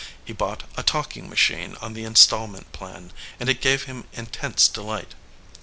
He 0.25 0.33
bought 0.33 0.63
a 0.75 0.81
talk 0.81 1.15
ing 1.15 1.29
machine 1.29 1.77
on 1.79 1.93
the 1.93 2.05
instalment 2.05 2.71
plan, 2.71 3.13
and 3.39 3.49
it 3.49 3.61
gave 3.61 3.83
him 3.83 4.05
intense 4.13 4.67
delight. 4.67 5.13